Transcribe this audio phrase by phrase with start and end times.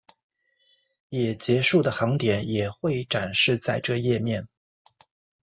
[1.09, 4.47] 也结束的航点也会展示在这页面。